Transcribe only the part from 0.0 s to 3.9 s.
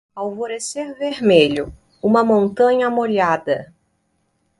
Alvorecer vermelho- uma montanha molhada.